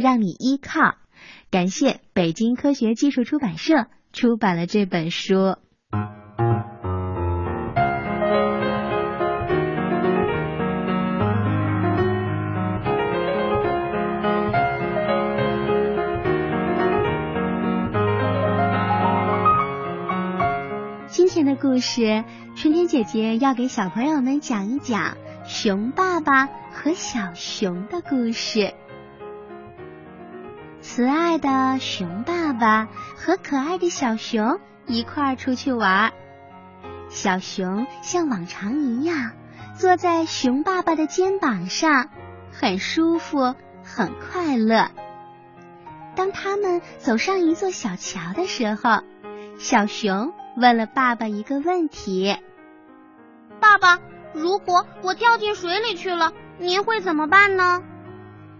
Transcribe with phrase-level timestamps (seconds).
[0.00, 0.94] 让你依靠。
[1.50, 5.56] 感谢北京科学技术出版社出版了这本书。
[21.10, 22.24] 今天的故事，
[22.56, 28.74] 春天姐姐要给小朋友们讲一讲熊爸爸和小熊的故事。
[30.98, 36.12] 慈爱的熊爸爸和可爱的小熊一块儿出去玩，
[37.08, 39.30] 小熊像往常一样
[39.76, 42.08] 坐在熊爸爸的肩膀上，
[42.50, 44.90] 很舒服，很快乐。
[46.16, 49.04] 当他们走上一座小桥的时候，
[49.56, 50.32] 小熊。
[50.56, 52.36] 问了爸爸一个问题
[53.62, 54.00] ：“爸爸，
[54.32, 57.84] 如果我掉进水里去了，您会怎么办呢？”“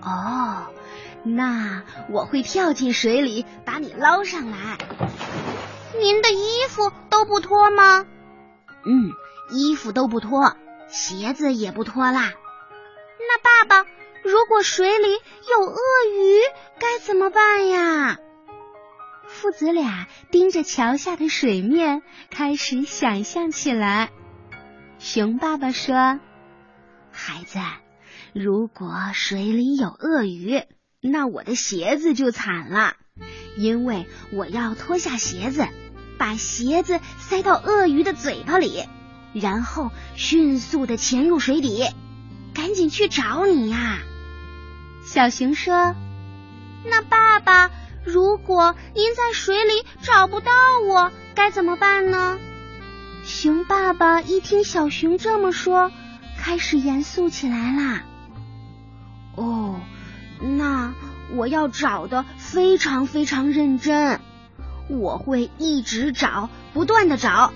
[0.00, 0.68] 哦，
[1.22, 4.78] 那我会跳进水里把你捞上来。
[6.00, 8.06] ”“您的衣服都不脱吗
[8.86, 9.12] ？”“嗯，
[9.50, 10.56] 衣服都不脱，
[10.88, 12.32] 鞋子也不脱啦。
[13.20, 13.86] ”“那爸爸，
[14.22, 15.74] 如果水里有鳄
[16.14, 16.40] 鱼，
[16.78, 18.18] 该怎么办呀？”
[19.28, 24.10] 父子俩盯着桥下的水面，开始想象起来。
[24.98, 26.18] 熊爸爸说
[27.12, 27.58] ：“孩子，
[28.34, 30.62] 如果水里有鳄鱼，
[31.00, 32.94] 那我的鞋子就惨了，
[33.56, 35.66] 因为我要脱下鞋子，
[36.18, 38.84] 把鞋子塞到鳄鱼的嘴巴里，
[39.32, 41.84] 然后迅速的潜入水底，
[42.54, 43.98] 赶紧去找你呀。”
[45.04, 45.94] 小熊说
[46.84, 47.70] ：“那爸爸。”
[48.02, 50.50] 如果您在水里找不到
[50.88, 52.38] 我，该怎么办呢？
[53.24, 55.92] 熊爸爸一听小熊这么说，
[56.38, 58.04] 开始严肃起来啦。
[59.36, 59.80] 哦，
[60.40, 60.94] 那
[61.34, 64.20] 我要找的非常非常认真，
[64.88, 67.52] 我会一直找，不断的找，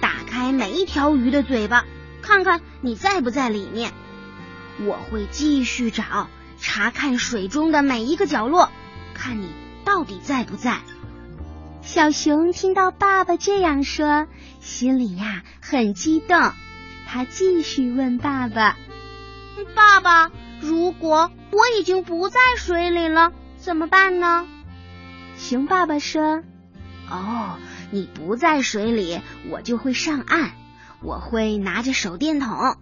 [0.00, 1.84] 打开每一条鱼的嘴巴，
[2.22, 3.92] 看看你在不在里面。
[4.86, 6.28] 我会继续找，
[6.58, 8.70] 查看水中的每一个角落，
[9.14, 9.48] 看你。
[9.84, 10.80] 到底在不在？
[11.80, 14.26] 小熊听到爸爸这样说，
[14.60, 16.52] 心里呀很激动。
[17.06, 18.76] 他继续问爸爸
[19.74, 24.46] ：“爸爸，如果我已经不在水里了，怎么办呢？”
[25.38, 26.42] 熊爸爸说
[27.10, 27.56] ：“哦，
[27.90, 29.20] 你不在水里，
[29.50, 30.50] 我就会上岸，
[31.02, 32.76] 我会拿着手电筒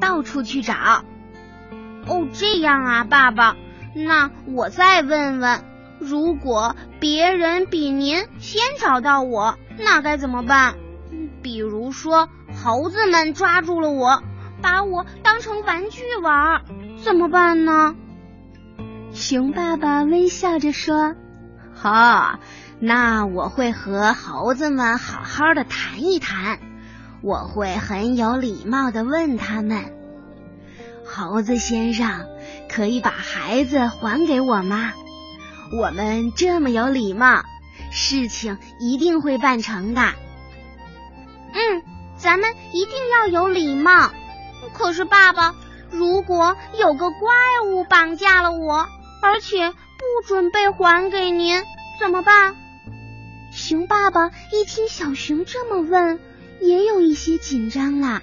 [0.00, 1.04] 到处去找。”
[2.06, 3.56] 哦，这样啊，爸爸，
[3.94, 5.64] 那我再问问。
[5.98, 10.74] 如果别人比您先找到我，那该怎么办？
[11.42, 12.28] 比如说，
[12.62, 14.22] 猴子们抓住了我，
[14.62, 16.62] 把我当成玩具玩，
[17.02, 17.96] 怎么办呢？
[19.12, 21.14] 熊爸爸微笑着说
[21.74, 22.38] ：“好，
[22.80, 26.58] 那我会和猴子们好好的谈一谈。
[27.22, 29.92] 我会很有礼貌的问他们：
[31.04, 32.26] 猴子先生，
[32.68, 34.92] 可以把孩子还给我吗？”
[35.74, 37.44] 我们这么有礼貌，
[37.90, 40.02] 事情一定会办成的。
[41.54, 41.82] 嗯，
[42.16, 44.10] 咱们一定要有礼貌。
[44.72, 45.54] 可是爸爸，
[45.90, 47.30] 如果有个怪
[47.66, 48.86] 物绑架了我，
[49.22, 51.62] 而且不准备还给您，
[52.00, 52.54] 怎么办？
[53.52, 56.20] 熊爸爸一听小熊这么问，
[56.60, 58.22] 也有一些紧张了。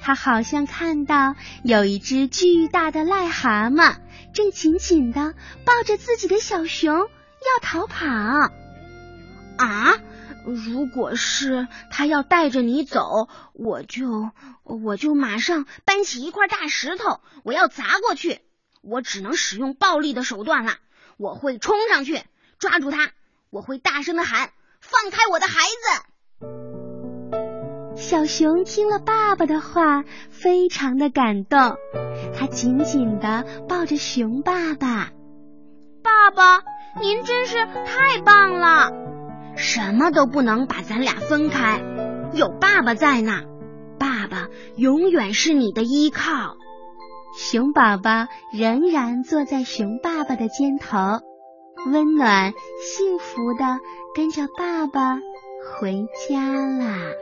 [0.00, 3.96] 他好像看到有一只巨大的癞蛤蟆。
[4.32, 5.34] 正紧紧的
[5.66, 8.06] 抱着自己的小熊要逃跑
[9.58, 9.98] 啊！
[10.44, 14.30] 如果是他要带着你走，我就
[14.64, 18.40] 我就马上搬起一块大石头，我要砸过去。
[18.82, 20.72] 我只能使用暴力的手段了。
[21.16, 22.20] 我会冲上去
[22.58, 23.12] 抓住他，
[23.50, 24.50] 我会大声的喊
[24.82, 26.02] ：“放开我的孩子！”
[27.94, 31.76] 小熊听了爸爸的话，非常的感动。
[32.36, 35.10] 他紧紧的抱着熊爸爸，
[36.02, 36.64] 爸爸，
[37.00, 37.54] 您真是
[37.86, 39.11] 太棒了！
[39.56, 41.80] 什么都不能把咱俩分开，
[42.32, 43.42] 有爸爸在呢，
[43.98, 46.56] 爸爸永远是你的依靠。
[47.38, 50.98] 熊宝宝仍然坐在熊爸爸的肩头，
[51.90, 53.78] 温暖幸福的
[54.14, 55.16] 跟着爸爸
[55.80, 57.12] 回家啦。